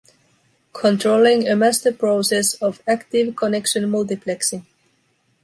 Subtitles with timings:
[0.73, 4.65] Controlling a master process of active connection multiplexing.